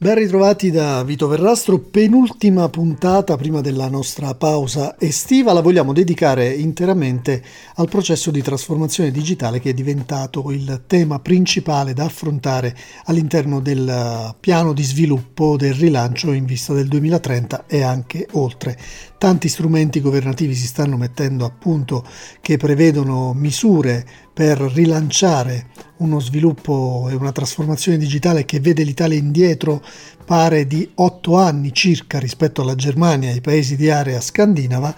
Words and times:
Ben 0.00 0.14
ritrovati 0.14 0.70
da 0.70 1.02
Vito 1.02 1.26
Verrastro, 1.26 1.80
penultima 1.80 2.68
puntata 2.68 3.36
prima 3.36 3.60
della 3.60 3.88
nostra 3.88 4.32
pausa 4.36 4.94
estiva, 4.96 5.52
la 5.52 5.60
vogliamo 5.60 5.92
dedicare 5.92 6.54
interamente 6.54 7.42
al 7.74 7.88
processo 7.88 8.30
di 8.30 8.40
trasformazione 8.40 9.10
digitale 9.10 9.58
che 9.58 9.70
è 9.70 9.74
diventato 9.74 10.52
il 10.52 10.82
tema 10.86 11.18
principale 11.18 11.94
da 11.94 12.04
affrontare 12.04 12.76
all'interno 13.06 13.58
del 13.58 14.36
piano 14.38 14.72
di 14.72 14.84
sviluppo 14.84 15.56
del 15.56 15.74
rilancio 15.74 16.30
in 16.30 16.44
vista 16.44 16.72
del 16.72 16.86
2030 16.86 17.64
e 17.66 17.82
anche 17.82 18.28
oltre. 18.34 18.78
Tanti 19.18 19.48
strumenti 19.48 20.00
governativi 20.00 20.54
si 20.54 20.68
stanno 20.68 20.96
mettendo 20.96 21.44
a 21.44 21.50
punto 21.50 22.06
che 22.40 22.56
prevedono 22.56 23.32
misure 23.34 24.06
per 24.32 24.60
rilanciare 24.60 25.70
uno 25.96 26.20
sviluppo 26.20 27.08
e 27.10 27.14
una 27.16 27.32
trasformazione 27.32 27.98
digitale 27.98 28.44
che 28.44 28.60
vede 28.60 28.84
l'Italia 28.84 29.18
indietro 29.18 29.82
pare 30.28 30.66
di 30.66 30.86
otto 30.96 31.38
anni 31.38 31.72
circa 31.72 32.18
rispetto 32.18 32.60
alla 32.60 32.74
Germania 32.74 33.30
e 33.30 33.32
ai 33.32 33.40
paesi 33.40 33.76
di 33.76 33.88
area 33.88 34.20
scandinava, 34.20 34.94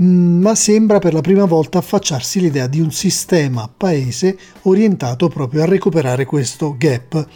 mm, 0.00 0.40
ma 0.40 0.54
sembra 0.54 1.00
per 1.00 1.14
la 1.14 1.20
prima 1.20 1.46
volta 1.46 1.78
affacciarsi 1.78 2.38
l'idea 2.38 2.68
di 2.68 2.78
un 2.78 2.92
sistema 2.92 3.68
paese 3.76 4.38
orientato 4.62 5.26
proprio 5.26 5.62
a 5.62 5.66
recuperare 5.66 6.24
questo 6.26 6.76
gap. 6.78 7.26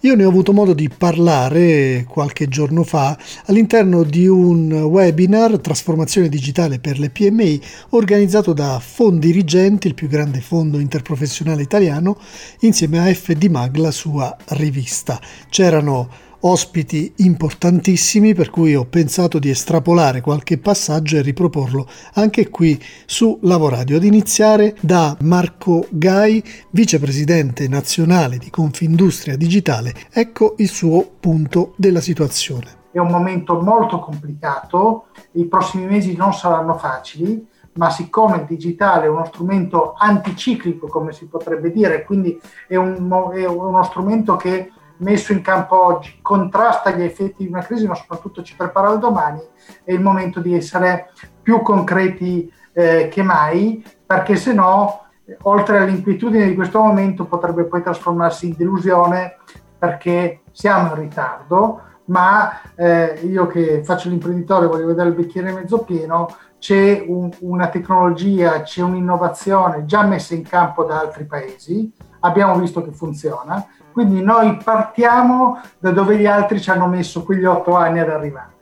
Io 0.00 0.16
ne 0.16 0.24
ho 0.24 0.28
avuto 0.28 0.52
modo 0.52 0.72
di 0.72 0.88
parlare 0.88 2.04
qualche 2.08 2.48
giorno 2.48 2.82
fa 2.82 3.16
all'interno 3.44 4.02
di 4.02 4.26
un 4.26 4.72
webinar 4.72 5.60
Trasformazione 5.60 6.28
digitale 6.28 6.80
per 6.80 6.98
le 6.98 7.10
PMI 7.10 7.60
organizzato 7.90 8.52
da 8.52 8.80
Fondi 8.84 9.30
Rigenti, 9.30 9.86
il 9.86 9.94
più 9.94 10.08
grande 10.08 10.40
fondo 10.40 10.80
interprofessionale 10.80 11.62
italiano, 11.62 12.18
insieme 12.62 12.98
a 12.98 13.14
FD 13.14 13.44
Mag, 13.44 13.76
la 13.76 13.92
sua 13.92 14.36
rivista. 14.48 15.20
C'erano 15.48 16.26
ospiti 16.40 17.12
importantissimi 17.16 18.34
per 18.34 18.50
cui 18.50 18.74
ho 18.74 18.84
pensato 18.84 19.38
di 19.38 19.50
estrapolare 19.50 20.20
qualche 20.20 20.58
passaggio 20.58 21.16
e 21.16 21.22
riproporlo 21.22 21.86
anche 22.14 22.48
qui 22.50 22.80
su 23.06 23.38
Lavoradio, 23.42 23.96
ad 23.96 24.04
iniziare 24.04 24.76
da 24.80 25.16
Marco 25.22 25.86
Gai, 25.90 26.42
vicepresidente 26.70 27.66
nazionale 27.68 28.38
di 28.38 28.50
Confindustria 28.50 29.36
Digitale. 29.36 29.94
Ecco 30.12 30.54
il 30.58 30.68
suo 30.68 31.10
punto 31.18 31.74
della 31.76 32.00
situazione. 32.00 32.76
È 32.90 32.98
un 32.98 33.08
momento 33.08 33.60
molto 33.60 33.98
complicato, 33.98 35.06
i 35.32 35.44
prossimi 35.46 35.86
mesi 35.86 36.16
non 36.16 36.32
saranno 36.32 36.74
facili, 36.74 37.46
ma 37.74 37.90
siccome 37.90 38.38
il 38.38 38.44
digitale 38.44 39.06
è 39.06 39.08
uno 39.08 39.24
strumento 39.26 39.94
anticiclico, 39.96 40.88
come 40.88 41.12
si 41.12 41.26
potrebbe 41.26 41.70
dire, 41.70 42.04
quindi 42.04 42.38
è, 42.66 42.74
un, 42.74 43.08
è 43.32 43.44
uno 43.46 43.82
strumento 43.84 44.36
che 44.36 44.72
messo 44.98 45.32
in 45.32 45.42
campo 45.42 45.84
oggi 45.84 46.18
contrasta 46.22 46.90
gli 46.90 47.02
effetti 47.02 47.44
di 47.44 47.48
una 47.48 47.62
crisi, 47.62 47.86
ma 47.86 47.94
soprattutto 47.94 48.42
ci 48.42 48.56
prepara 48.56 48.88
al 48.88 48.98
domani, 48.98 49.40
è 49.84 49.92
il 49.92 50.00
momento 50.00 50.40
di 50.40 50.54
essere 50.54 51.12
più 51.42 51.62
concreti 51.62 52.52
eh, 52.72 53.08
che 53.10 53.22
mai, 53.22 53.84
perché 54.06 54.36
se 54.36 54.52
no, 54.52 55.06
oltre 55.42 55.78
all'inquietudine 55.78 56.46
di 56.46 56.54
questo 56.54 56.80
momento, 56.80 57.24
potrebbe 57.24 57.64
poi 57.64 57.82
trasformarsi 57.82 58.46
in 58.46 58.54
delusione 58.56 59.36
perché 59.78 60.42
siamo 60.52 60.88
in 60.88 61.00
ritardo, 61.00 61.82
ma 62.06 62.60
eh, 62.74 63.20
io 63.24 63.46
che 63.46 63.82
faccio 63.84 64.08
l'imprenditore 64.08 64.66
voglio 64.66 64.86
vedere 64.86 65.10
il 65.10 65.14
bicchiere 65.14 65.52
mezzo 65.52 65.80
pieno, 65.80 66.34
c'è 66.58 67.04
un, 67.06 67.30
una 67.40 67.68
tecnologia, 67.68 68.62
c'è 68.62 68.82
un'innovazione 68.82 69.84
già 69.84 70.02
messa 70.02 70.34
in 70.34 70.42
campo 70.42 70.84
da 70.84 71.00
altri 71.00 71.24
paesi, 71.24 71.92
abbiamo 72.20 72.58
visto 72.58 72.82
che 72.82 72.92
funziona, 72.92 73.66
quindi 73.92 74.22
noi 74.22 74.56
partiamo 74.62 75.60
da 75.78 75.90
dove 75.90 76.16
gli 76.18 76.26
altri 76.26 76.60
ci 76.60 76.70
hanno 76.70 76.86
messo 76.86 77.24
quegli 77.24 77.44
otto 77.44 77.74
anni 77.74 78.00
ad 78.00 78.10
arrivare, 78.10 78.52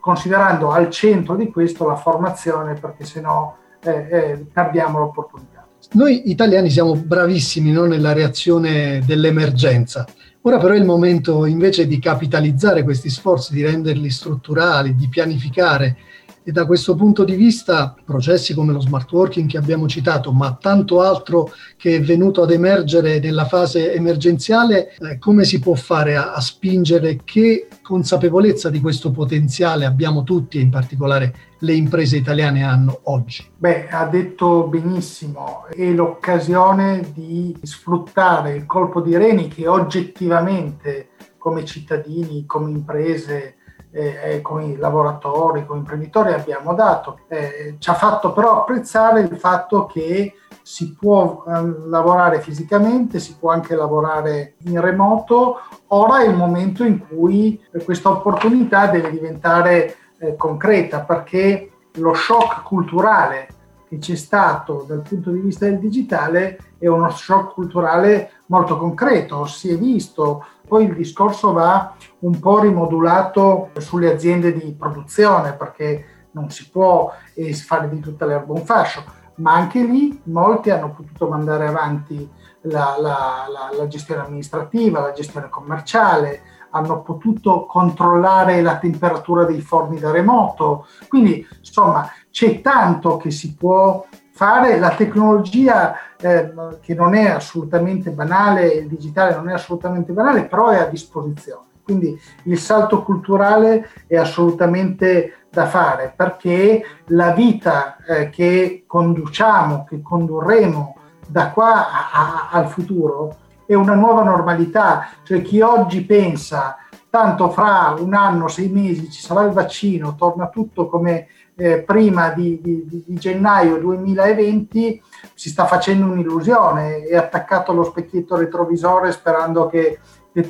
considerando 0.00 0.70
al 0.70 0.90
centro 0.90 1.34
di 1.34 1.50
questo 1.50 1.86
la 1.86 1.96
formazione, 1.96 2.74
perché 2.74 3.04
se 3.04 3.20
no 3.20 3.56
eh, 3.82 3.90
eh, 3.90 4.46
perdiamo 4.52 4.98
l'opportunità. 4.98 5.66
Noi 5.92 6.30
italiani 6.30 6.70
siamo 6.70 6.94
bravissimi 6.94 7.72
no, 7.72 7.84
nella 7.86 8.12
reazione 8.12 9.02
dell'emergenza. 9.04 10.06
Ora 10.42 10.58
però 10.58 10.74
è 10.74 10.76
il 10.76 10.84
momento 10.84 11.46
invece 11.46 11.86
di 11.86 11.98
capitalizzare 11.98 12.82
questi 12.82 13.10
sforzi, 13.10 13.54
di 13.54 13.62
renderli 13.62 14.10
strutturali, 14.10 14.94
di 14.94 15.08
pianificare 15.08 15.96
e 16.44 16.52
da 16.52 16.66
questo 16.66 16.94
punto 16.94 17.24
di 17.24 17.34
vista 17.34 17.94
processi 18.04 18.54
come 18.54 18.72
lo 18.72 18.80
smart 18.80 19.10
working 19.12 19.48
che 19.48 19.58
abbiamo 19.58 19.86
citato, 19.86 20.32
ma 20.32 20.56
tanto 20.60 21.00
altro 21.00 21.52
che 21.76 21.96
è 21.96 22.00
venuto 22.00 22.42
ad 22.42 22.50
emergere 22.50 23.20
nella 23.20 23.44
fase 23.44 23.92
emergenziale, 23.92 24.94
eh, 24.96 25.18
come 25.18 25.44
si 25.44 25.60
può 25.60 25.74
fare 25.74 26.16
a, 26.16 26.32
a 26.32 26.40
spingere? 26.40 27.20
Che 27.24 27.68
consapevolezza 27.82 28.70
di 28.70 28.80
questo 28.80 29.10
potenziale 29.10 29.84
abbiamo 29.84 30.24
tutti 30.24 30.58
e 30.58 30.62
in 30.62 30.70
particolare 30.70 31.34
le 31.58 31.74
imprese 31.74 32.16
italiane 32.16 32.64
hanno 32.64 33.00
oggi? 33.04 33.48
Beh, 33.56 33.88
ha 33.88 34.06
detto 34.06 34.66
benissimo, 34.66 35.66
è 35.68 35.90
l'occasione 35.90 37.12
di 37.14 37.56
sfruttare 37.62 38.54
il 38.54 38.66
colpo 38.66 39.00
di 39.00 39.16
reni 39.16 39.48
che 39.48 39.68
oggettivamente 39.68 41.10
come 41.38 41.64
cittadini, 41.64 42.46
come 42.46 42.70
imprese, 42.70 43.56
eh, 43.92 44.40
con 44.40 44.62
i 44.62 44.76
lavoratori, 44.76 45.64
con 45.66 45.76
gli 45.76 45.80
imprenditori 45.80 46.32
abbiamo 46.32 46.74
dato. 46.74 47.20
Eh, 47.28 47.76
ci 47.78 47.90
ha 47.90 47.94
fatto 47.94 48.32
però 48.32 48.60
apprezzare 48.60 49.20
il 49.20 49.36
fatto 49.36 49.86
che 49.86 50.34
si 50.62 50.94
può 50.94 51.44
eh, 51.46 51.88
lavorare 51.88 52.40
fisicamente, 52.40 53.20
si 53.20 53.36
può 53.38 53.50
anche 53.50 53.74
lavorare 53.74 54.54
in 54.64 54.80
remoto. 54.80 55.60
Ora 55.88 56.22
è 56.22 56.28
il 56.28 56.36
momento 56.36 56.84
in 56.84 57.06
cui 57.06 57.62
questa 57.84 58.10
opportunità 58.10 58.86
deve 58.86 59.10
diventare 59.10 59.96
eh, 60.18 60.36
concreta 60.36 61.00
perché 61.00 61.70
lo 61.96 62.14
shock 62.14 62.62
culturale 62.62 63.48
che 63.88 63.98
c'è 63.98 64.14
stato 64.14 64.86
dal 64.88 65.02
punto 65.02 65.30
di 65.30 65.40
vista 65.40 65.66
del 65.66 65.78
digitale 65.78 66.58
è 66.78 66.86
uno 66.86 67.10
shock 67.10 67.52
culturale 67.52 68.30
molto 68.46 68.78
concreto, 68.78 69.44
si 69.44 69.70
è 69.70 69.76
visto, 69.76 70.46
poi 70.72 70.86
il 70.86 70.94
discorso 70.94 71.52
va 71.52 71.94
un 72.20 72.38
po' 72.38 72.60
rimodulato 72.60 73.72
sulle 73.76 74.10
aziende 74.10 74.54
di 74.54 74.72
produzione 74.72 75.52
perché 75.52 76.28
non 76.30 76.48
si 76.48 76.70
può 76.70 77.12
eh, 77.34 77.52
fare 77.52 77.90
di 77.90 78.00
tutta 78.00 78.24
l'erba 78.24 78.54
un 78.54 78.64
fascio, 78.64 79.04
ma 79.34 79.52
anche 79.52 79.84
lì 79.84 80.18
molti 80.24 80.70
hanno 80.70 80.94
potuto 80.94 81.28
mandare 81.28 81.66
avanti 81.66 82.26
la, 82.62 82.96
la, 82.98 83.44
la, 83.52 83.76
la 83.76 83.86
gestione 83.86 84.22
amministrativa, 84.22 85.00
la 85.02 85.12
gestione 85.12 85.50
commerciale, 85.50 86.40
hanno 86.70 87.02
potuto 87.02 87.66
controllare 87.66 88.62
la 88.62 88.78
temperatura 88.78 89.44
dei 89.44 89.60
forni 89.60 90.00
da 90.00 90.10
remoto. 90.10 90.86
Quindi, 91.06 91.46
insomma, 91.58 92.10
c'è 92.30 92.62
tanto 92.62 93.18
che 93.18 93.30
si 93.30 93.54
può 93.56 94.06
fare. 94.32 94.78
La 94.78 94.94
tecnologia, 94.94 95.94
eh, 96.20 96.52
che 96.80 96.94
non 96.94 97.14
è 97.14 97.30
assolutamente 97.30 98.10
banale, 98.10 98.66
il 98.66 98.88
digitale 98.88 99.34
non 99.34 99.48
è 99.48 99.52
assolutamente 99.52 100.12
banale, 100.12 100.46
però 100.46 100.68
è 100.68 100.78
a 100.78 100.86
disposizione. 100.86 101.70
Quindi 101.84 102.18
il 102.44 102.58
salto 102.58 103.02
culturale 103.02 103.88
è 104.06 104.16
assolutamente 104.16 105.46
da 105.50 105.66
fare 105.66 106.12
perché 106.16 106.82
la 107.06 107.32
vita 107.32 107.96
eh, 108.06 108.30
che 108.30 108.84
conduciamo, 108.86 109.84
che 109.88 110.00
condurremo 110.00 110.96
da 111.26 111.50
qua 111.50 111.90
a, 111.90 112.08
a, 112.12 112.48
al 112.52 112.68
futuro 112.68 113.36
è 113.66 113.74
una 113.74 113.94
nuova 113.94 114.22
normalità. 114.22 115.08
Cioè 115.24 115.42
chi 115.42 115.60
oggi 115.60 116.04
pensa 116.04 116.76
tanto 117.10 117.50
fra 117.50 117.94
un 117.98 118.14
anno, 118.14 118.48
sei 118.48 118.68
mesi 118.68 119.10
ci 119.10 119.20
sarà 119.20 119.42
il 119.42 119.52
vaccino, 119.52 120.14
torna 120.14 120.48
tutto 120.48 120.88
come 120.88 121.26
eh, 121.56 121.82
prima 121.82 122.30
di, 122.30 122.60
di, 122.60 123.04
di, 123.06 123.14
gennaio 123.14 123.78
2020 123.78 125.02
si 125.34 125.48
sta 125.50 125.66
facendo 125.66 126.06
un'illusione, 126.06 127.02
è 127.02 127.16
attaccato 127.16 127.72
allo 127.72 127.84
specchietto 127.84 128.36
retrovisore 128.36 129.12
sperando 129.12 129.66
che, 129.66 129.98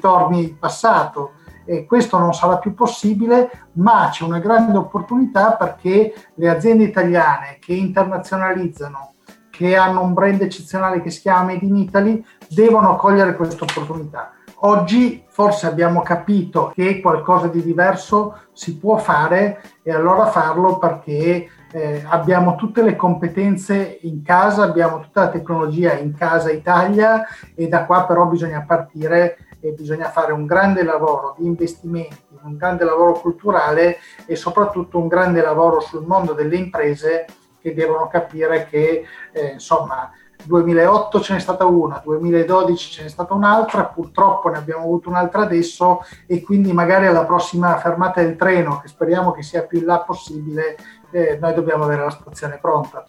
torni 0.00 0.40
il 0.40 0.54
passato. 0.54 1.32
E 1.64 1.87
questo 1.87 2.19
non 2.19 2.32
sarà 2.32 2.58
più 2.58 2.75
possibile, 2.75 3.69
ma 3.75 4.08
c'è 4.10 4.25
una 4.25 4.38
grande 4.38 4.76
opportunità 4.76 5.52
perché 5.52 6.12
le 6.34 6.49
aziende 6.49 6.84
italiane 6.84 7.58
che 7.60 7.72
internazionalizzano, 7.72 9.14
che 9.50 9.76
hanno 9.76 10.02
un 10.02 10.12
brand 10.12 10.40
eccezionale 10.40 11.00
che 11.02 11.10
si 11.10 11.20
chiama 11.20 11.52
Made 11.52 11.64
in 11.64 11.76
Italy, 11.76 12.25
devono 12.49 12.96
cogliere 12.96 13.37
questa 13.37 13.64
opportunità 13.64 14.32
Oggi 14.64 15.25
forse 15.26 15.67
abbiamo 15.67 16.03
capito 16.03 16.70
che 16.73 17.00
qualcosa 17.00 17.49
di 17.49 17.64
diverso 17.64 18.43
si 18.53 18.79
può 18.79 18.97
fare 18.97 19.61
e 19.82 19.93
allora 19.93 20.26
farlo 20.26 20.79
perché 20.79 21.49
eh, 21.73 22.05
abbiamo 22.06 22.55
tutte 22.55 22.81
le 22.82 22.94
competenze 22.94 23.99
in 24.03 24.23
casa, 24.23 24.62
abbiamo 24.62 25.00
tutta 25.00 25.23
la 25.23 25.31
tecnologia 25.31 25.94
in 25.94 26.14
casa 26.14 26.53
Italia 26.53 27.25
e 27.56 27.67
da 27.67 27.87
qua 27.87 28.06
però 28.06 28.26
bisogna 28.26 28.62
partire 28.64 29.38
e 29.59 29.73
bisogna 29.73 30.11
fare 30.11 30.32
un 30.32 30.47
grande 30.47 30.85
lavoro 30.85 31.35
di 31.37 31.44
investimenti, 31.44 32.38
un 32.43 32.56
grande 32.56 32.85
lavoro 32.85 33.14
culturale 33.14 33.97
e 34.26 34.37
soprattutto 34.37 34.97
un 34.97 35.09
grande 35.09 35.43
lavoro 35.43 35.81
sul 35.81 36.06
mondo 36.06 36.35
delle 36.35 36.55
imprese 36.55 37.26
che 37.61 37.75
devono 37.75 38.06
capire 38.06 38.67
che 38.67 39.05
eh, 39.32 39.53
insomma 39.55 40.09
2008 40.44 41.21
ce 41.21 41.35
n'è 41.35 41.41
stata 41.41 41.65
una, 41.65 42.00
2012 42.05 42.91
ce 42.91 43.03
n'è 43.03 43.09
stata 43.09 43.35
un'altra, 43.35 43.85
purtroppo 43.85 44.49
ne 44.49 44.59
abbiamo 44.59 44.85
avuto 44.85 45.09
un'altra 45.09 45.43
adesso 45.43 46.00
e 46.27 46.43
quindi 46.43 46.73
magari 46.73 47.06
alla 47.06 47.25
prossima 47.25 47.79
fermata 47.79 48.23
del 48.23 48.37
treno, 48.37 48.81
che 48.81 48.89
speriamo 48.89 49.33
che 49.33 49.43
sia 49.43 49.62
più 49.62 49.79
in 49.79 49.87
là 49.87 50.00
possibile, 50.00 50.77
eh, 51.11 51.39
noi 51.41 51.55
dobbiamo 51.55 51.85
avere 51.85 52.05
la 52.05 52.11
stazione 52.11 52.59
pronta. 52.61 53.05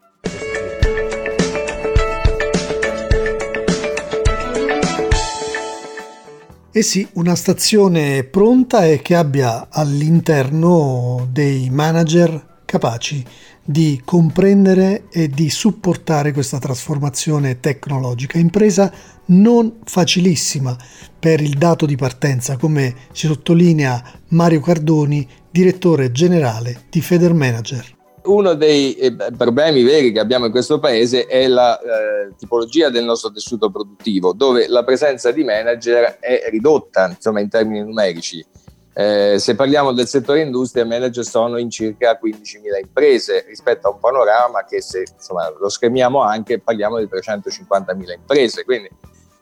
Eh 6.76 6.82
sì, 6.82 7.08
una 7.14 7.36
stazione 7.36 8.24
pronta 8.24 8.86
e 8.86 9.00
che 9.04 9.16
abbia 9.16 9.68
all'interno 9.70 11.28
dei 11.30 11.70
manager 11.70 12.62
capaci 12.66 13.24
di 13.64 14.02
comprendere 14.04 15.06
e 15.10 15.30
di 15.30 15.50
supportare 15.50 16.34
questa 16.34 16.60
trasformazione 16.60 17.60
tecnologica, 17.60 18.38
impresa 18.38 18.92
non 19.28 19.80
facilissima 19.86 20.76
per 21.18 21.40
il 21.40 21.58
dato 21.58 21.86
di 21.86 21.96
partenza, 21.96 22.58
come 22.58 22.94
ci 23.14 23.28
sottolinea 23.28 24.04
Mario 24.30 24.60
Cardoni, 24.60 25.28
direttore 25.50 26.12
generale 26.12 26.84
di 26.90 27.00
Feder 27.00 27.34
Manager. 27.34 28.02
Uno 28.24 28.54
dei 28.54 28.96
eh, 28.96 29.16
problemi 29.38 29.84
veri 29.84 30.12
che 30.12 30.20
abbiamo 30.20 30.46
in 30.46 30.52
questo 30.52 30.80
paese 30.80 31.26
è 31.26 31.46
la 31.48 31.78
eh, 31.80 32.34
tipologia 32.38 32.90
del 32.90 33.04
nostro 33.04 33.32
tessuto 33.32 33.70
produttivo, 33.70 34.34
dove 34.34 34.68
la 34.68 34.84
presenza 34.84 35.32
di 35.32 35.44
manager 35.44 36.20
è 36.20 36.48
ridotta 36.50 37.10
insomma, 37.10 37.42
in 37.42 37.50
termini 37.50 37.82
numerici. 37.82 38.44
Eh, 38.94 39.40
se 39.40 39.56
parliamo 39.56 39.92
del 39.92 40.08
settore 40.08 40.42
industria, 40.42 40.86
manager 40.86 41.24
sono 41.24 41.58
in 41.58 41.70
circa 41.70 42.20
15.000 42.22 42.80
imprese 42.80 43.44
rispetto 43.48 43.88
a 43.88 43.92
un 43.92 44.00
panorama 44.00 44.64
che 44.66 44.82
se 44.82 45.04
insomma, 45.12 45.52
lo 45.58 45.70
schermiamo 45.70 46.22
anche 46.22 46.60
parliamo 46.60 47.00
di 47.00 47.06
350.000 47.06 48.14
imprese, 48.14 48.64
quindi 48.64 48.90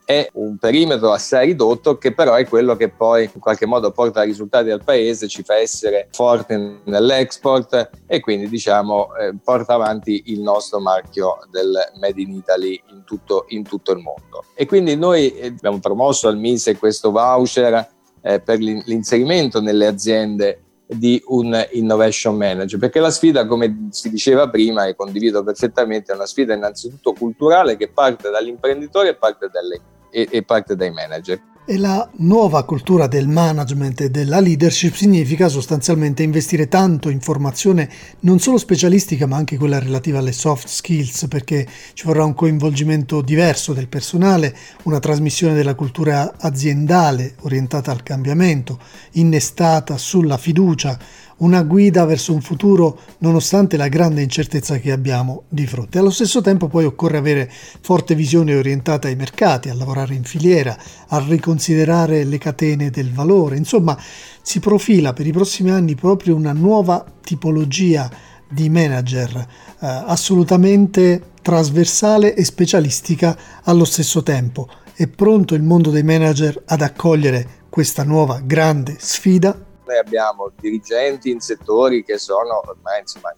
è 0.04 0.28
un 0.34 0.56
perimetro 0.58 1.12
assai 1.12 1.46
ridotto 1.46 1.96
che 1.96 2.12
però 2.12 2.34
è 2.34 2.46
quello 2.46 2.76
che 2.76 2.88
poi 2.88 3.30
in 3.32 3.40
qualche 3.40 3.66
modo 3.66 3.92
porta 3.92 4.22
risultati 4.22 4.70
al 4.70 4.82
paese, 4.82 5.28
ci 5.28 5.42
fa 5.42 5.56
essere 5.56 6.08
forti 6.10 6.80
nell'export 6.84 7.90
e 8.06 8.20
quindi 8.20 8.48
diciamo 8.48 9.14
eh, 9.16 9.34
porta 9.42 9.74
avanti 9.74 10.24
il 10.26 10.40
nostro 10.40 10.80
marchio 10.80 11.38
del 11.50 11.72
Made 12.00 12.20
in 12.20 12.32
Italy 12.32 12.82
in 12.90 13.04
tutto, 13.04 13.44
in 13.48 13.62
tutto 13.62 13.92
il 13.92 13.98
mondo. 13.98 14.44
E 14.54 14.66
quindi 14.66 14.96
noi 14.96 15.34
eh, 15.36 15.48
abbiamo 15.48 15.78
promosso 15.78 16.28
al 16.28 16.36
MISE 16.36 16.76
questo 16.76 17.10
voucher 17.10 18.00
eh, 18.22 18.40
per 18.40 18.58
l'inserimento 18.58 19.60
nelle 19.60 19.86
aziende 19.86 20.62
di 20.86 21.22
un 21.26 21.66
innovation 21.72 22.36
manager, 22.36 22.78
perché 22.78 23.00
la 23.00 23.10
sfida, 23.10 23.46
come 23.46 23.88
si 23.90 24.10
diceva 24.10 24.48
prima 24.48 24.86
e 24.86 24.94
condivido 24.94 25.42
perfettamente, 25.42 26.12
è 26.12 26.14
una 26.14 26.26
sfida 26.26 26.54
innanzitutto 26.54 27.12
culturale 27.12 27.76
che 27.76 27.88
parte 27.88 28.30
dall'imprenditore 28.30 29.10
e 29.10 29.14
parte, 29.14 29.48
dalle, 29.50 29.80
e, 30.10 30.28
e 30.30 30.42
parte 30.42 30.76
dai 30.76 30.90
manager. 30.90 31.40
E 31.64 31.78
la 31.78 32.10
nuova 32.16 32.64
cultura 32.64 33.06
del 33.06 33.28
management 33.28 34.00
e 34.00 34.10
della 34.10 34.40
leadership 34.40 34.94
significa 34.94 35.48
sostanzialmente 35.48 36.24
investire 36.24 36.66
tanto 36.66 37.08
in 37.08 37.20
formazione 37.20 37.88
non 38.20 38.40
solo 38.40 38.58
specialistica 38.58 39.28
ma 39.28 39.36
anche 39.36 39.56
quella 39.56 39.78
relativa 39.78 40.18
alle 40.18 40.32
soft 40.32 40.66
skills 40.66 41.26
perché 41.28 41.64
ci 41.94 42.04
vorrà 42.04 42.24
un 42.24 42.34
coinvolgimento 42.34 43.20
diverso 43.22 43.74
del 43.74 43.86
personale, 43.86 44.56
una 44.82 44.98
trasmissione 44.98 45.54
della 45.54 45.76
cultura 45.76 46.34
aziendale 46.36 47.36
orientata 47.42 47.92
al 47.92 48.02
cambiamento, 48.02 48.80
innestata 49.12 49.96
sulla 49.98 50.38
fiducia, 50.38 50.98
una 51.42 51.62
guida 51.62 52.04
verso 52.04 52.32
un 52.32 52.40
futuro 52.40 52.98
nonostante 53.18 53.76
la 53.76 53.88
grande 53.88 54.22
incertezza 54.22 54.78
che 54.78 54.92
abbiamo 54.92 55.44
di 55.48 55.66
fronte. 55.66 55.98
Allo 55.98 56.10
stesso 56.10 56.40
tempo 56.40 56.68
poi 56.68 56.84
occorre 56.84 57.18
avere 57.18 57.50
forte 57.80 58.14
visione 58.14 58.54
orientata 58.54 59.08
ai 59.08 59.16
mercati, 59.16 59.68
a 59.68 59.74
lavorare 59.74 60.14
in 60.14 60.24
filiera, 60.24 60.76
a 61.08 61.24
riconsiderare 61.26 62.24
le 62.24 62.38
catene 62.38 62.90
del 62.90 63.12
valore, 63.12 63.56
insomma 63.56 63.96
si 64.40 64.60
profila 64.60 65.12
per 65.12 65.26
i 65.26 65.32
prossimi 65.32 65.70
anni 65.70 65.94
proprio 65.94 66.36
una 66.36 66.52
nuova 66.52 67.04
tipologia 67.22 68.10
di 68.48 68.68
manager 68.68 69.36
eh, 69.36 69.46
assolutamente 69.80 71.30
trasversale 71.42 72.34
e 72.34 72.44
specialistica 72.44 73.36
allo 73.64 73.84
stesso 73.84 74.22
tempo. 74.22 74.68
È 74.94 75.08
pronto 75.08 75.54
il 75.54 75.62
mondo 75.62 75.90
dei 75.90 76.04
manager 76.04 76.62
ad 76.66 76.82
accogliere 76.82 77.60
questa 77.68 78.04
nuova 78.04 78.40
grande 78.44 78.96
sfida? 78.98 79.70
Noi 79.92 80.00
abbiamo 80.00 80.50
dirigenti 80.58 81.30
in 81.30 81.40
settori 81.40 82.02
che 82.02 82.16
sono 82.16 82.62
ormai, 82.66 83.00
insomma, 83.00 83.30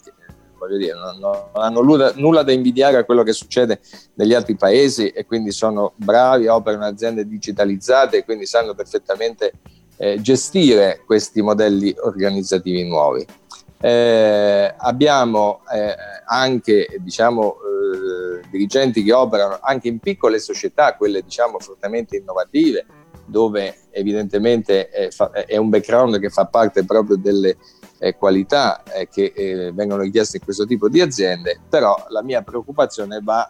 voglio 0.57 0.77
dire, 0.77 0.95
non, 0.95 1.19
non 1.19 1.49
hanno 1.53 1.83
nulla, 1.83 2.13
nulla, 2.15 2.45
da 2.45 2.53
invidiare 2.53 2.97
a 2.97 3.05
quello 3.05 3.25
che 3.25 3.33
succede 3.33 3.81
negli 4.15 4.35
altri 4.35 4.55
paesi 4.55 5.09
e 5.09 5.27
quindi 5.27 5.51
sono 5.51 5.95
bravi, 5.97 6.47
operano 6.47 6.85
aziende 6.85 7.27
digitalizzate 7.27 8.19
e 8.19 8.25
quindi 8.25 8.47
sanno 8.47 8.73
perfettamente 8.73 9.53
eh, 9.97 10.21
gestire 10.21 11.03
questi 11.05 11.43
modelli 11.43 11.93
organizzativi 11.99 12.87
nuovi. 12.87 13.27
Eh, 13.81 14.75
abbiamo 14.79 15.63
eh, 15.75 15.95
anche 16.25 16.87
diciamo, 17.01 17.57
eh, 17.57 18.47
dirigenti 18.49 19.03
che 19.03 19.13
operano 19.13 19.59
anche 19.61 19.89
in 19.89 19.99
piccole 19.99 20.39
società, 20.39 20.95
quelle 20.95 21.21
diciamo 21.21 21.59
fortemente 21.59 22.17
innovative, 22.17 22.87
dove 23.27 23.77
evidentemente 23.91 24.89
è, 24.89 25.09
è, 25.47 25.57
un 25.57 25.69
background 25.69 26.19
che 26.19 26.31
fa 26.31 26.47
parte 26.47 26.85
proprio 26.85 27.17
delle 27.17 27.57
eh, 27.99 28.17
qualità 28.17 28.83
eh, 28.83 29.09
che 29.09 29.33
eh, 29.35 29.73
vengono 29.73 30.03
richieste 30.03 30.39
in 30.39 30.45
questo 30.45 30.67
tipo 30.67 30.89
di 30.89 31.01
aziende, 31.01 31.61
però 31.69 31.97
la 32.09 32.23
mia 32.23 32.43
preoccupazione 32.43 33.21
va 33.23 33.49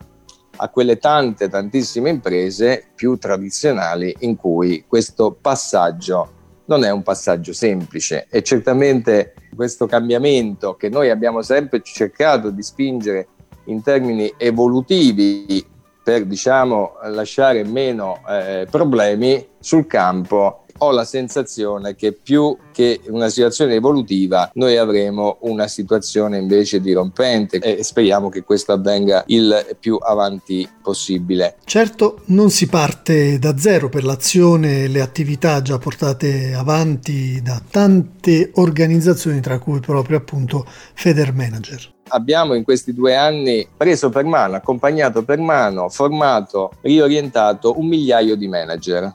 a 0.57 0.69
quelle 0.69 0.99
tante, 0.99 1.49
tantissime 1.49 2.11
imprese 2.11 2.87
più 2.95 3.17
tradizionali 3.17 4.15
in 4.21 4.37
cui 4.37 4.85
questo 4.87 5.37
passaggio 5.41 6.31
non 6.67 6.85
è 6.85 6.91
un 6.91 7.03
passaggio 7.03 7.53
semplice. 7.53 8.27
E 8.31 8.43
certamente 8.43 9.35
questo 9.55 9.87
cambiamento 9.87 10.75
che 10.75 10.89
noi 10.89 11.11
abbiamo 11.11 11.43
sempre 11.43 11.83
cercato 11.83 12.51
di 12.51 12.63
spingere 12.63 13.29
in 13.67 13.83
termini 13.83 14.33
evolutivi 14.37 15.73
per 16.05 16.27
diciamo, 16.27 16.97
lasciare 17.05 17.65
meno 17.65 18.21
eh, 18.29 18.69
problemi 18.71 19.45
sul 19.59 19.87
campo 19.87 20.65
ho 20.79 20.91
la 20.91 21.05
sensazione 21.05 21.95
che 21.95 22.13
più 22.13 22.57
che 22.73 23.01
una 23.07 23.29
situazione 23.29 23.75
evolutiva 23.75 24.51
noi 24.55 24.77
avremo 24.77 25.39
una 25.43 25.69
situazione 25.69 26.39
invece 26.39 26.81
dirompente 26.81 27.59
e 27.59 27.83
speriamo 27.83 28.29
che 28.29 28.43
questo 28.43 28.73
avvenga 28.73 29.23
il 29.29 29.77
più 29.79 29.99
avanti 30.01 30.69
possibile. 30.83 31.57
Certo 31.65 32.23
non 32.27 32.51
si 32.51 32.67
parte 32.67 33.39
da 33.39 33.57
zero 33.57 33.89
per 33.89 34.05
l'azione 34.05 34.85
e 34.85 34.89
le 34.89 35.01
attività 35.01 35.63
già 35.63 35.79
portate 35.79 36.55
avanti 36.55 37.41
da 37.43 37.61
tante 37.71 38.51
organizzazioni 38.55 39.41
tra 39.41 39.59
cui 39.59 39.81
proprio 39.81 40.19
appunto 40.19 40.67
Feder 40.95 41.33
Manager 41.33 41.94
abbiamo 42.09 42.55
in 42.55 42.65
questi 42.65 42.93
due 42.93 43.15
anni 43.15 43.67
preso 43.77 44.09
per 44.11 44.25
mano, 44.25 44.57
accompagnato 44.57 45.23
per 45.23 45.39
mano, 45.39 45.89
formato, 45.89 46.73
riorientato 46.83 47.79
un 47.79 47.87
migliaio 47.87 48.37
di 48.37 48.49
manager. 48.49 49.13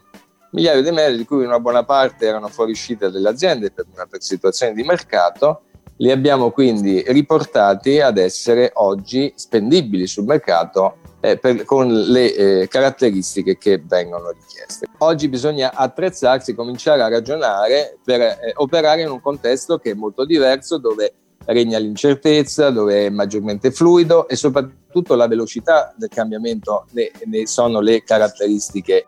Migliaio 0.52 0.82
di 0.82 0.90
manager 0.90 1.18
di 1.18 1.26
cui 1.26 1.46
una 1.46 1.60
buona 1.60 1.84
parte 1.84 2.26
erano 2.26 2.48
fuoriuscite 2.48 3.12
dalle 3.12 3.30
aziende 3.30 3.72
per 3.72 3.86
una 3.94 4.06
per 4.06 4.22
situazione 4.22 4.74
di 4.74 4.84
mercato, 4.84 5.62
li 5.98 6.12
abbiamo 6.12 6.52
quindi 6.52 7.04
riportati 7.08 8.00
ad 8.00 8.18
essere 8.18 8.72
oggi 8.76 9.32
spendibili 9.36 10.08
sul 10.08 10.26
mercato 10.26 10.98
eh, 11.20 11.38
per, 11.38 11.66
con 11.66 11.92
le 11.92 12.34
eh, 12.34 12.68
caratteristiche 12.68 13.58
che 13.58 13.82
vengono 13.86 14.32
richieste. 14.32 14.88
Oggi 15.00 15.28
bisogna 15.28 15.74
attrezzarsi, 15.74 16.56
cominciare 16.56 17.02
a 17.02 17.10
ragionare 17.10 17.98
per 18.04 18.22
eh, 18.22 18.38
operare 18.56 19.02
in 19.02 19.10
un 19.10 19.22
contesto 19.22 19.78
che 19.78 19.92
è 19.92 19.94
molto 19.94 20.26
diverso, 20.26 20.78
dove 20.78 21.14
regna 21.46 21.78
l'incertezza, 21.78 22.70
dove 22.70 23.08
è 23.08 23.10
maggiormente 23.10 23.72
fluido 23.72 24.28
e 24.28 24.36
soprattutto 24.36 25.16
la 25.16 25.28
velocità 25.28 25.94
del 25.96 26.10
cambiamento 26.10 26.86
ne, 26.92 27.12
ne 27.26 27.48
sono 27.48 27.80
le 27.80 28.04
caratteristiche. 28.04 29.06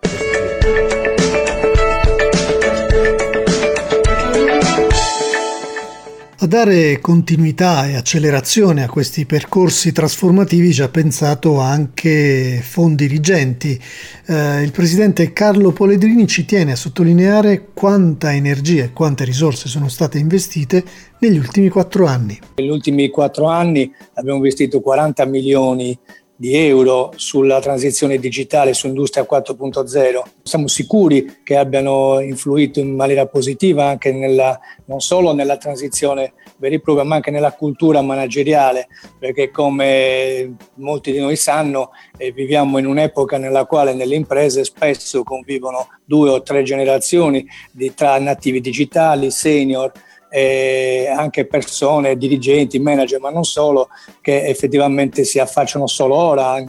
A 6.44 6.48
dare 6.48 7.00
continuità 7.02 7.88
e 7.88 7.96
accelerazione 7.96 8.82
a 8.82 8.90
questi 8.90 9.28
percorsi 9.28 9.92
trasformativi 9.92 10.74
ci 10.74 10.82
ha 10.82 10.90
pensato 10.90 11.60
anche 11.60 12.60
Fondi 12.64 13.06
Rigenti. 13.06 13.80
Eh, 14.26 14.64
il 14.64 14.72
presidente 14.72 15.34
Carlo 15.34 15.72
Poledrini 15.72 16.26
ci 16.26 16.44
tiene 16.46 16.72
a 16.72 16.76
sottolineare 16.76 17.68
quanta 17.76 18.34
energia 18.34 18.86
e 18.86 18.92
quante 18.92 19.24
risorse 19.24 19.70
sono 19.70 19.88
state 19.88 20.18
investite 20.18 20.84
negli 21.20 21.38
ultimi 21.38 21.70
quattro 21.70 22.08
anni. 22.08 22.40
Negli 22.56 22.70
ultimi 22.70 23.12
quattro 23.12 23.46
anni 23.46 23.94
abbiamo 24.16 24.38
investito 24.38 24.82
40 24.82 25.24
milioni 25.26 25.96
di 26.42 26.56
euro 26.56 27.14
sulla 27.18 27.60
transizione 27.60 28.18
digitale, 28.18 28.74
su 28.74 28.88
Industria 28.88 29.28
4.0. 29.30 30.24
Siamo 30.42 30.68
sicuri 30.68 31.42
che 31.44 31.56
abbiano 31.56 32.20
influito 32.20 32.80
in 32.80 32.96
maniera 32.96 33.28
positiva 33.28 33.86
anche 33.86 34.12
nella, 34.12 34.60
non 34.86 35.02
solo 35.02 35.36
nella 35.36 35.58
transizione 35.58 36.34
vera 36.58 36.74
e 36.74 36.80
propria, 36.80 37.06
ma 37.06 37.14
anche 37.14 37.30
nella 37.30 37.52
cultura 37.52 38.02
manageriale, 38.02 38.88
perché 39.20 39.52
come 39.52 40.56
molti 40.78 41.12
di 41.12 41.20
noi 41.20 41.36
sanno, 41.36 41.92
eh, 42.18 42.32
viviamo 42.32 42.80
in 42.80 42.88
un'epoca 42.88 43.38
nella 43.38 43.66
quale 43.66 43.94
nelle 43.94 44.16
imprese 44.16 44.64
spesso 44.64 45.22
convivono 45.22 45.90
due 46.04 46.32
o 46.32 46.42
tre 46.42 46.64
generazioni 46.64 47.46
di, 47.72 47.94
tra 47.94 48.18
nativi 48.18 48.62
digitali, 48.62 49.30
senior, 49.30 49.92
eh, 50.34 51.12
anche 51.14 51.46
persone, 51.46 52.16
dirigenti, 52.16 52.80
manager, 52.80 53.20
ma 53.20 53.30
non 53.30 53.44
solo, 53.44 53.90
che 54.22 54.46
effettivamente 54.48 55.26
si 55.26 55.40
affacciano 55.40 55.88
solo 55.88 56.16
ora, 56.16 56.64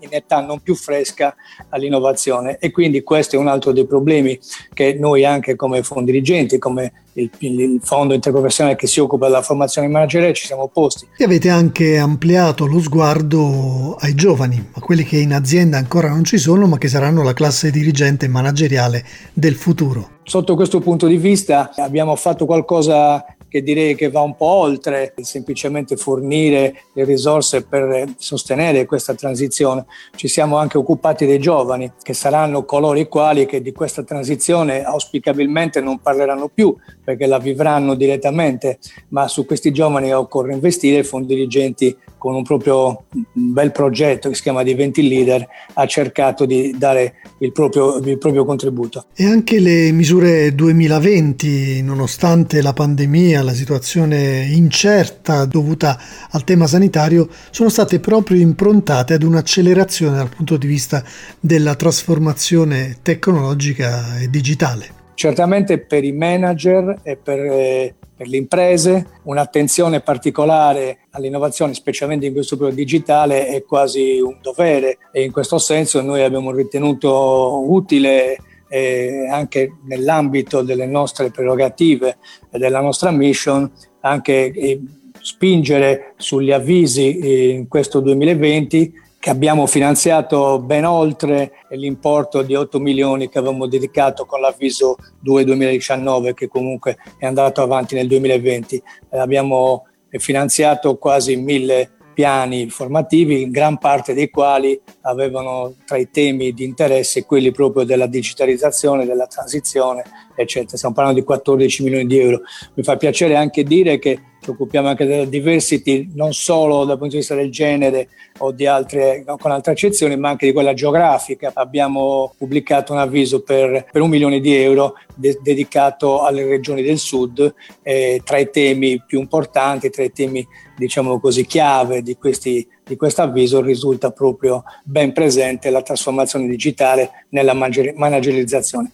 in 0.00 0.08
età 0.10 0.40
non 0.40 0.60
più 0.60 0.74
fresca, 0.74 1.34
all'innovazione. 1.70 2.58
E 2.58 2.70
quindi 2.70 3.02
questo 3.02 3.36
è 3.36 3.38
un 3.38 3.48
altro 3.48 3.72
dei 3.72 3.86
problemi 3.86 4.38
che 4.72 4.94
noi 4.94 5.24
anche 5.24 5.56
come 5.56 5.82
fondi 5.82 6.12
dirigenti, 6.12 6.58
come 6.58 6.92
il, 7.14 7.30
il, 7.38 7.80
fondo 7.82 8.14
interprofessionale 8.14 8.76
che 8.76 8.86
si 8.86 9.00
occupa 9.00 9.26
della 9.26 9.42
formazione 9.42 9.88
manageriale 9.88 10.34
ci 10.34 10.46
siamo 10.46 10.68
posti. 10.68 11.06
E 11.16 11.24
avete 11.24 11.48
anche 11.48 11.98
ampliato 11.98 12.66
lo 12.66 12.80
sguardo 12.80 13.96
ai 13.98 14.14
giovani, 14.14 14.70
a 14.72 14.80
quelli 14.80 15.04
che 15.04 15.18
in 15.18 15.32
azienda 15.32 15.78
ancora 15.78 16.08
non 16.08 16.24
ci 16.24 16.38
sono 16.38 16.66
ma 16.66 16.78
che 16.78 16.88
saranno 16.88 17.22
la 17.22 17.32
classe 17.32 17.70
dirigente 17.70 18.28
manageriale 18.28 19.04
del 19.32 19.54
futuro. 19.54 20.14
Sotto 20.24 20.56
questo 20.56 20.80
punto 20.80 21.06
di 21.06 21.16
vista 21.16 21.70
abbiamo 21.76 22.16
fatto 22.16 22.46
qualcosa 22.46 23.24
che 23.56 23.62
direi 23.62 23.94
che 23.94 24.10
va 24.10 24.20
un 24.20 24.36
po' 24.36 24.44
oltre 24.44 25.14
semplicemente 25.22 25.96
fornire 25.96 26.82
le 26.92 27.04
risorse 27.04 27.64
per 27.64 28.04
sostenere 28.18 28.84
questa 28.84 29.14
transizione. 29.14 29.86
Ci 30.14 30.28
siamo 30.28 30.58
anche 30.58 30.76
occupati 30.76 31.24
dei 31.24 31.38
giovani, 31.38 31.90
che 32.02 32.12
saranno 32.12 32.66
coloro 32.66 32.98
i 32.98 33.08
quali 33.08 33.46
che 33.46 33.62
di 33.62 33.72
questa 33.72 34.02
transizione 34.02 34.82
auspicabilmente 34.82 35.80
non 35.80 36.00
parleranno 36.00 36.50
più, 36.52 36.76
perché 37.02 37.24
la 37.24 37.38
vivranno 37.38 37.94
direttamente, 37.94 38.78
ma 39.08 39.26
su 39.26 39.46
questi 39.46 39.72
giovani 39.72 40.12
occorre 40.12 40.52
investire. 40.52 40.98
I 40.98 41.04
fondi 41.04 41.34
dirigenti 41.34 41.96
con 42.18 42.34
un 42.34 42.42
proprio 42.42 43.04
bel 43.32 43.70
progetto 43.72 44.28
che 44.28 44.34
si 44.34 44.42
chiama 44.42 44.62
Diventi 44.62 45.06
Leader 45.06 45.46
ha 45.74 45.86
cercato 45.86 46.44
di 46.44 46.74
dare 46.76 47.14
il 47.38 47.52
proprio, 47.52 47.98
il 47.98 48.18
proprio 48.18 48.44
contributo. 48.44 49.06
E 49.14 49.26
anche 49.26 49.60
le 49.60 49.92
misure 49.92 50.54
2020, 50.54 51.82
nonostante 51.82 52.62
la 52.62 52.72
pandemia, 52.72 53.42
la 53.46 53.54
situazione 53.54 54.44
incerta 54.50 55.44
dovuta 55.46 55.98
al 56.30 56.44
tema 56.44 56.66
sanitario, 56.66 57.28
sono 57.50 57.68
state 57.68 58.00
proprio 58.00 58.38
improntate 58.40 59.14
ad 59.14 59.22
un'accelerazione 59.22 60.16
dal 60.16 60.28
punto 60.28 60.56
di 60.56 60.66
vista 60.66 61.02
della 61.38 61.76
trasformazione 61.76 62.98
tecnologica 63.00 64.18
e 64.18 64.28
digitale. 64.28 65.04
Certamente 65.14 65.78
per 65.78 66.04
i 66.04 66.12
manager 66.12 66.98
e 67.02 67.16
per, 67.16 67.38
eh, 67.38 67.94
per, 68.14 68.26
le 68.26 68.36
imprese 68.36 69.06
un'attenzione 69.22 70.00
particolare 70.00 70.98
all'innovazione, 71.12 71.72
specialmente 71.72 72.26
in 72.26 72.34
questo 72.34 72.56
periodo 72.56 72.76
digitale, 72.76 73.46
è 73.46 73.62
quasi 73.62 74.20
un 74.20 74.36
dovere 74.42 74.98
e 75.12 75.22
in 75.22 75.32
questo 75.32 75.56
senso 75.56 76.02
noi 76.02 76.22
abbiamo 76.22 76.50
ritenuto 76.50 77.62
utile 77.70 78.36
eh, 78.68 79.28
anche 79.30 79.76
nell'ambito 79.84 80.62
delle 80.62 80.86
nostre 80.86 81.30
prerogative 81.30 82.18
e 82.50 82.58
della 82.58 82.80
nostra 82.80 83.10
mission 83.10 83.70
anche 84.00 84.52
eh, 84.52 84.80
spingere 85.20 86.14
sugli 86.16 86.52
avvisi 86.52 87.50
in 87.52 87.68
questo 87.68 88.00
2020 88.00 89.04
che 89.26 89.32
abbiamo 89.32 89.66
finanziato 89.66 90.60
ben 90.60 90.84
oltre 90.84 91.50
l'importo 91.70 92.42
di 92.42 92.54
8 92.54 92.78
milioni 92.78 93.28
che 93.28 93.38
avevamo 93.38 93.66
dedicato 93.66 94.24
con 94.24 94.40
l'avviso 94.40 94.96
2 95.18 95.44
2019 95.44 96.32
che 96.32 96.46
comunque 96.46 96.96
è 97.18 97.26
andato 97.26 97.60
avanti 97.60 97.96
nel 97.96 98.06
2020. 98.06 98.80
Eh, 99.10 99.18
abbiamo 99.18 99.86
finanziato 100.10 100.96
quasi 100.96 101.34
mille 101.34 101.95
piani 102.16 102.70
formativi, 102.70 103.50
gran 103.50 103.76
parte 103.76 104.14
dei 104.14 104.30
quali 104.30 104.80
avevano 105.02 105.74
tra 105.84 105.98
i 105.98 106.08
temi 106.10 106.54
di 106.54 106.64
interesse 106.64 107.26
quelli 107.26 107.50
proprio 107.50 107.84
della 107.84 108.06
digitalizzazione, 108.06 109.04
della 109.04 109.26
transizione, 109.26 110.02
eccetera. 110.34 110.78
Stiamo 110.78 110.94
parlando 110.94 111.20
di 111.20 111.26
14 111.26 111.82
milioni 111.82 112.06
di 112.06 112.18
euro. 112.18 112.40
Mi 112.72 112.82
fa 112.82 112.96
piacere 112.96 113.36
anche 113.36 113.64
dire 113.64 113.98
che 113.98 114.18
ci 114.46 114.50
occupiamo 114.52 114.86
anche 114.86 115.06
della 115.06 115.24
diversity, 115.24 116.08
non 116.14 116.32
solo 116.32 116.84
dal 116.84 116.98
punto 116.98 117.14
di 117.14 117.18
vista 117.18 117.34
del 117.34 117.50
genere 117.50 118.08
o 118.38 118.52
di 118.52 118.64
altre, 118.64 119.24
con 119.40 119.50
altre 119.50 119.72
eccezioni, 119.72 120.16
ma 120.16 120.28
anche 120.28 120.46
di 120.46 120.52
quella 120.52 120.72
geografica. 120.72 121.50
Abbiamo 121.52 122.32
pubblicato 122.38 122.92
un 122.92 123.00
avviso 123.00 123.42
per, 123.42 123.86
per 123.90 124.02
un 124.02 124.08
milione 124.08 124.38
di 124.38 124.54
euro 124.54 124.94
de- 125.16 125.40
dedicato 125.42 126.22
alle 126.22 126.44
regioni 126.44 126.82
del 126.82 126.98
sud, 126.98 127.52
eh, 127.82 128.20
tra 128.24 128.38
i 128.38 128.48
temi 128.50 129.02
più 129.04 129.18
importanti, 129.18 129.90
tra 129.90 130.04
i 130.04 130.12
temi 130.12 130.46
diciamo 130.76 131.18
così 131.18 131.44
chiave 131.44 132.02
di, 132.02 132.14
questi, 132.14 132.64
di 132.84 132.94
questo 132.94 133.22
avviso 133.22 133.60
risulta 133.60 134.12
proprio 134.12 134.62
ben 134.84 135.12
presente 135.12 135.70
la 135.70 135.82
trasformazione 135.82 136.46
digitale 136.46 137.26
nella 137.30 137.54
managerializzazione. 137.54 138.92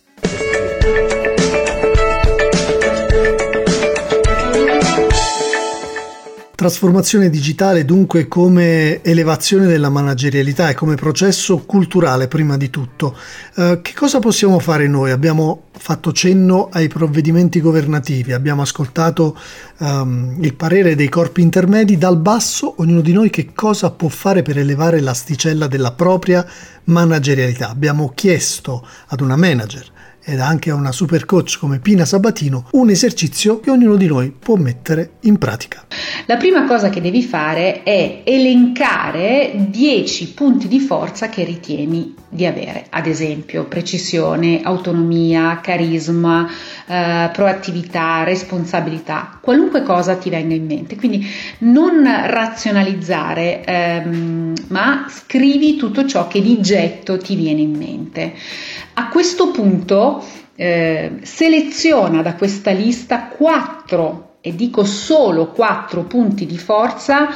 Trasformazione 6.55 7.31
digitale 7.31 7.85
dunque 7.85 8.29
come 8.29 9.03
elevazione 9.03 9.67
della 9.67 9.89
managerialità 9.89 10.69
e 10.69 10.75
come 10.75 10.95
processo 10.95 11.59
culturale 11.65 12.29
prima 12.29 12.57
di 12.57 12.69
tutto. 12.69 13.17
Eh, 13.57 13.81
che 13.83 13.93
cosa 13.95 14.19
possiamo 14.19 14.59
fare 14.59 14.87
noi? 14.87 15.11
Abbiamo 15.11 15.65
fatto 15.73 16.13
cenno 16.13 16.69
ai 16.71 16.89
provvedimenti 16.89 17.61
governativi, 17.61 18.33
abbiamo 18.33 18.63
ascoltato 18.63 19.37
um, 19.79 20.37
il 20.41 20.55
parere 20.55 20.95
dei 20.95 21.09
corpi 21.09 21.41
intermedi. 21.41 21.97
Dal 21.97 22.19
basso 22.19 22.75
ognuno 22.77 23.01
di 23.01 23.13
noi 23.13 23.31
che 23.31 23.53
cosa 23.55 23.91
può 23.91 24.09
fare 24.09 24.43
per 24.43 24.59
elevare 24.59 25.01
l'asticella 25.01 25.67
della 25.67 25.93
propria 25.93 26.47
managerialità. 26.85 27.71
Abbiamo 27.71 28.13
chiesto 28.15 28.87
ad 29.09 29.21
una 29.21 29.37
manager 29.37 29.91
ed 30.25 30.41
anche 30.41 30.71
a 30.71 30.75
una 30.75 30.93
super 30.93 31.25
coach 31.25 31.59
come 31.59 31.79
Pina 31.79 32.05
Sabatino 32.05 32.69
un 32.73 32.91
esercizio 32.91 33.61
che 33.61 33.71
ognuno 33.71 33.97
di 33.97 34.07
noi 34.07 34.31
può 34.31 34.57
mettere 34.57 35.15
in 35.21 35.39
pratica. 35.39 35.87
La 36.27 36.37
prima 36.37 36.65
cosa 36.67 36.91
che 36.91 37.01
devi 37.01 37.23
fare 37.23 37.83
è 37.83 38.23
elencare 38.25 39.53
10 39.69 40.33
punti 40.33 40.69
di 40.69 40.81
forza 40.81 41.29
che 41.29 41.45
ritieni 41.45 42.15
di 42.29 42.47
avere, 42.47 42.87
ad 42.89 43.07
esempio 43.07 43.65
precisione, 43.65 44.63
autonomia, 44.63 45.61
carisma, 45.63 46.49
eh, 46.87 47.29
proattività, 47.31 48.25
responsabilità, 48.25 49.39
qualunque 49.41 49.83
cosa 49.83 50.15
ti 50.17 50.31
venga 50.31 50.55
in 50.55 50.65
mente. 50.65 50.97
Quindi 50.97 51.27
non 51.59 52.03
razionalizzare, 52.05 53.65
ehm, 53.65 54.55
ma 54.69 55.07
scrivi 55.11 55.77
tutto 55.77 56.07
ciò 56.07 56.27
che 56.29 56.41
di 56.41 56.61
getto 56.63 57.19
ti 57.19 57.35
viene 57.35 57.61
in 57.61 57.77
mente. 57.77 58.33
A 58.95 59.09
questo 59.09 59.51
punto 59.51 60.12
eh, 60.57 61.21
seleziona 61.23 62.23
da 62.23 62.35
questa 62.35 62.73
lista 62.73 63.29
quattro, 63.29 64.37
e 64.41 64.55
dico 64.57 64.85
solo 64.85 65.53
quattro 65.53 66.03
punti 66.03 66.47
di 66.47 66.59
forza 66.59 67.29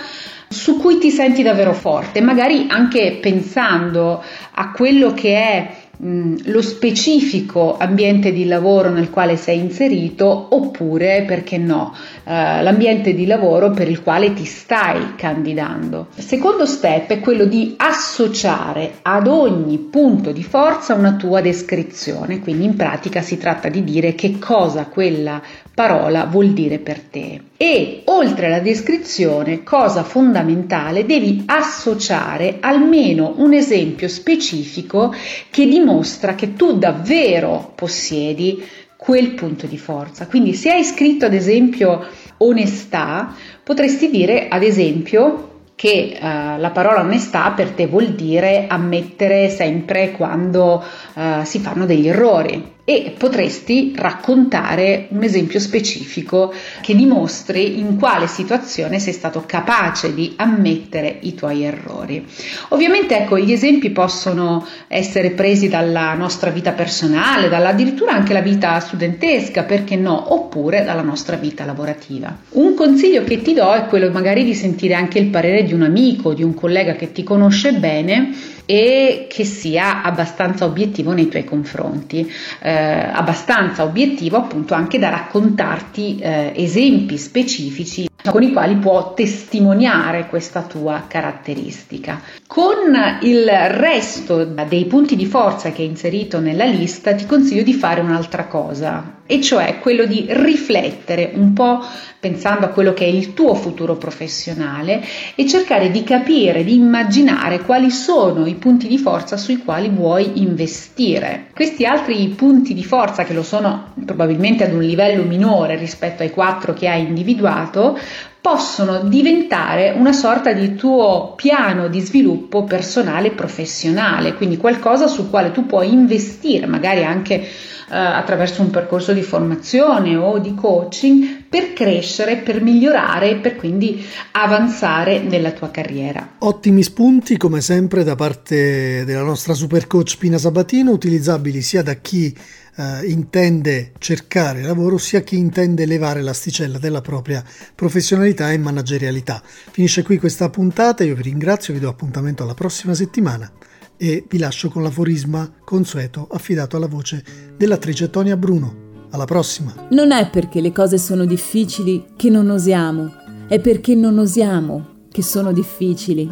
su 0.49 0.78
cui 0.78 0.99
ti 0.99 1.11
senti 1.11 1.42
davvero 1.42 1.73
forte, 1.73 2.21
magari 2.21 2.66
anche 2.68 3.18
pensando 3.21 4.23
a 4.52 4.71
quello 4.73 5.12
che 5.12 5.35
è 5.35 5.75
lo 5.98 6.60
specifico 6.60 7.76
ambiente 7.78 8.32
di 8.32 8.46
lavoro 8.46 8.90
nel 8.90 9.08
quale 9.08 9.36
sei 9.36 9.58
inserito 9.58 10.48
oppure, 10.50 11.24
perché 11.26 11.56
no, 11.56 11.94
eh, 12.24 12.62
l'ambiente 12.62 13.14
di 13.14 13.26
lavoro 13.26 13.70
per 13.70 13.88
il 13.88 14.02
quale 14.02 14.34
ti 14.34 14.44
stai 14.44 15.14
candidando. 15.16 16.08
Il 16.16 16.22
secondo 16.22 16.66
step 16.66 17.10
è 17.10 17.20
quello 17.20 17.46
di 17.46 17.74
associare 17.78 18.98
ad 19.02 19.26
ogni 19.26 19.78
punto 19.78 20.32
di 20.32 20.42
forza 20.42 20.94
una 20.94 21.14
tua 21.14 21.40
descrizione, 21.40 22.40
quindi 22.40 22.64
in 22.64 22.76
pratica 22.76 23.22
si 23.22 23.38
tratta 23.38 23.68
di 23.68 23.82
dire 23.82 24.14
che 24.14 24.38
cosa 24.38 24.86
quella 24.86 25.40
parola 25.74 26.24
vuol 26.24 26.50
dire 26.50 26.78
per 26.78 27.00
te. 27.00 27.40
E 27.58 28.02
oltre 28.04 28.46
alla 28.46 28.60
descrizione, 28.60 29.62
cosa 29.62 30.02
fondamentale, 30.02 31.06
devi 31.06 31.44
associare 31.46 32.58
almeno 32.60 33.34
un 33.38 33.54
esempio 33.54 34.08
specifico 34.08 35.14
che 35.48 35.66
dimostra 35.66 36.34
che 36.34 36.52
tu 36.52 36.76
davvero 36.76 37.72
possiedi 37.75 38.62
quel 38.96 39.30
punto 39.32 39.66
di 39.66 39.78
forza. 39.78 40.26
Quindi 40.26 40.52
se 40.52 40.70
hai 40.70 40.84
scritto 40.84 41.25
ad 41.25 41.32
esempio 41.32 42.04
onestà, 42.38 43.34
potresti 43.62 44.10
dire 44.10 44.48
ad 44.48 44.62
esempio 44.62 45.52
che 45.76 46.18
uh, 46.18 46.58
la 46.58 46.70
parola 46.75 47.00
onestà 47.00 47.52
per 47.52 47.70
te 47.70 47.86
vuol 47.86 48.08
dire 48.14 48.66
ammettere 48.68 49.48
sempre 49.48 50.10
quando 50.10 50.82
uh, 51.14 51.44
si 51.44 51.58
fanno 51.58 51.86
degli 51.86 52.08
errori 52.08 52.75
e 52.88 53.14
potresti 53.18 53.94
raccontare 53.96 55.08
un 55.08 55.24
esempio 55.24 55.58
specifico 55.58 56.54
che 56.80 56.94
dimostri 56.94 57.80
in 57.80 57.98
quale 57.98 58.28
situazione 58.28 59.00
sei 59.00 59.12
stato 59.12 59.42
capace 59.44 60.14
di 60.14 60.34
ammettere 60.36 61.18
i 61.22 61.34
tuoi 61.34 61.64
errori. 61.64 62.24
Ovviamente 62.68 63.18
ecco, 63.18 63.40
gli 63.40 63.50
esempi 63.50 63.90
possono 63.90 64.64
essere 64.86 65.32
presi 65.32 65.68
dalla 65.68 66.14
nostra 66.14 66.50
vita 66.50 66.70
personale, 66.70 67.48
dalla, 67.48 67.70
addirittura 67.70 68.12
anche 68.12 68.32
la 68.32 68.40
vita 68.40 68.78
studentesca, 68.78 69.64
perché 69.64 69.96
no, 69.96 70.32
oppure 70.32 70.84
dalla 70.84 71.02
nostra 71.02 71.34
vita 71.34 71.64
lavorativa. 71.64 72.38
Un 72.50 72.74
consiglio 72.74 73.24
che 73.24 73.42
ti 73.42 73.52
do 73.52 73.72
è 73.72 73.86
quello 73.86 74.12
magari 74.12 74.44
di 74.44 74.54
sentire 74.54 74.94
anche 74.94 75.18
il 75.18 75.26
parere 75.26 75.64
di 75.64 75.72
un 75.72 75.82
amico, 75.82 76.34
di 76.34 76.44
un 76.44 76.54
collega 76.54 76.94
che 76.94 77.10
ti 77.10 77.24
conosce 77.24 77.72
bene 77.72 78.54
e 78.66 79.26
che 79.30 79.44
sia 79.44 80.02
abbastanza 80.02 80.64
obiettivo 80.64 81.12
nei 81.12 81.28
tuoi 81.28 81.44
confronti, 81.44 82.30
eh, 82.61 82.70
abbastanza 82.70 83.85
obiettivo 83.85 84.37
appunto 84.37 84.75
anche 84.75 84.99
da 84.99 85.08
raccontarti 85.08 86.18
eh, 86.18 86.52
esempi 86.56 87.16
specifici 87.16 88.08
con 88.30 88.42
i 88.42 88.52
quali 88.52 88.75
può 88.76 89.14
testimoniare 89.14 90.26
questa 90.26 90.62
tua 90.62 91.04
caratteristica. 91.06 92.20
Con 92.46 92.92
il 93.23 93.49
resto 93.49 94.44
dei 94.44 94.85
punti 94.87 95.16
di 95.16 95.26
forza 95.26 95.70
che 95.70 95.82
hai 95.82 95.88
inserito 95.88 96.40
nella 96.40 96.64
lista 96.64 97.14
ti 97.14 97.25
consiglio 97.25 97.62
di 97.62 97.73
fare 97.73 98.00
un'altra 98.00 98.46
cosa, 98.46 99.15
e 99.26 99.40
cioè 99.40 99.78
quello 99.80 100.06
di 100.06 100.26
riflettere 100.28 101.33
un 101.35 101.52
po' 101.52 101.85
pensando 102.18 102.66
a 102.66 102.71
quello 102.71 102.92
che 102.92 103.04
è 103.04 103.09
il 103.09 103.35
tuo 103.35 103.54
futuro 103.54 103.97
professionale 103.97 105.02
e 105.35 105.47
cercare 105.47 105.90
di 105.90 106.02
capire, 106.02 106.64
di 106.64 106.75
immaginare 106.75 107.61
quali 107.61 107.90
sono 107.90 108.47
i 108.47 108.54
punti 108.54 108.88
di 108.88 108.99
forza 108.99 109.37
sui 109.37 109.59
quali 109.59 109.88
vuoi 109.88 110.40
investire. 110.42 111.47
Questi 111.54 111.85
altri 111.85 112.26
punti 112.28 112.75
di 112.75 112.85
forza, 112.85 113.25
che 113.25 113.33
lo 113.33 113.42
sono 113.42 113.92
probabilmente 114.04 114.64
ad 114.64 114.73
un 114.73 114.83
livello 114.83 115.23
minore 115.23 115.76
rispetto 115.76 116.23
ai 116.23 116.30
quattro 116.30 116.73
che 116.73 116.88
hai 116.88 117.02
individuato, 117.02 117.99
possono 118.46 119.00
diventare 119.00 119.90
una 119.90 120.12
sorta 120.12 120.52
di 120.52 120.76
tuo 120.76 121.32
piano 121.34 121.88
di 121.88 121.98
sviluppo 121.98 122.62
personale 122.62 123.26
e 123.26 123.30
professionale, 123.32 124.34
quindi 124.34 124.56
qualcosa 124.56 125.08
sul 125.08 125.30
quale 125.30 125.50
tu 125.50 125.66
puoi 125.66 125.92
investire, 125.92 126.66
magari 126.66 127.02
anche 127.02 127.34
eh, 127.40 127.44
attraverso 127.88 128.62
un 128.62 128.70
percorso 128.70 129.12
di 129.12 129.22
formazione 129.22 130.14
o 130.14 130.38
di 130.38 130.54
coaching 130.54 131.42
per 131.48 131.72
crescere, 131.72 132.36
per 132.36 132.62
migliorare 132.62 133.30
e 133.30 133.36
per 133.36 133.56
quindi 133.56 134.00
avanzare 134.30 135.18
nella 135.22 135.50
tua 135.50 135.72
carriera. 135.72 136.34
Ottimi 136.38 136.84
spunti 136.84 137.36
come 137.36 137.60
sempre 137.60 138.04
da 138.04 138.14
parte 138.14 139.04
della 139.04 139.22
nostra 139.22 139.54
super 139.54 139.88
coach 139.88 140.18
Pina 140.18 140.38
Sabatino, 140.38 140.92
utilizzabili 140.92 141.62
sia 141.62 141.82
da 141.82 141.94
chi 141.94 142.32
eh, 142.76 143.06
intende 143.06 143.92
cercare 143.99 144.62
lavoro 144.62 144.99
sia 144.99 145.23
chi 145.23 145.37
intende 145.37 145.87
levare 145.87 146.23
l'asticella 146.23 146.78
della 146.78 147.00
propria 147.00 147.42
professionalità 147.75 148.52
e 148.52 148.59
managerialità. 148.59 149.42
Finisce 149.45 150.02
qui 150.02 150.18
questa 150.18 150.50
puntata, 150.50 151.02
io 151.04 151.14
vi 151.14 151.23
ringrazio, 151.23 151.73
vi 151.75 151.80
do 151.80 151.88
appuntamento 151.88 152.42
alla 152.42 152.54
prossima 152.54 152.95
settimana 152.95 153.50
e 153.97 154.25
vi 154.28 154.38
lascio 154.38 154.68
con 154.68 154.83
l'aforisma 154.83 155.50
consueto 155.64 156.28
affidato 156.30 156.76
alla 156.76 156.87
voce 156.87 157.25
dell'attrice 157.56 158.11
Tonia 158.11 158.37
Bruno. 158.37 158.85
Alla 159.11 159.25
prossima! 159.25 159.73
Non 159.90 160.12
è 160.12 160.30
perché 160.30 160.61
le 160.61 160.73
cose 160.73 160.99
sono 160.99 161.25
difficili 161.25 162.04
che 162.16 162.28
non 162.28 162.50
osiamo, 162.50 163.14
è 163.49 163.61
perché 163.61 163.95
non 163.95 164.18
osiamo 164.18 165.04
che 165.11 165.23
sono 165.23 165.52
difficili. 165.52 166.28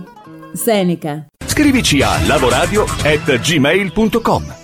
Seneca. 0.53 1.25
Scrivici 1.47 2.03
a 2.03 2.21
lavoradio@gmail.com. 2.27 4.63